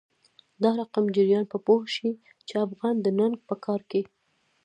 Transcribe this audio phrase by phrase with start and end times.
[0.63, 2.09] دادقم چړیان به پوه شی،
[2.47, 4.01] چی افغان د ننګ په کار کی